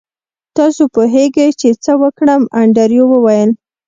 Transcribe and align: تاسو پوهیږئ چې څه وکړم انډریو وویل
تاسو 0.57 0.83
پوهیږئ 0.93 1.49
چې 1.59 1.69
څه 1.83 1.91
وکړم 2.01 2.41
انډریو 2.59 3.05
وویل 3.09 3.51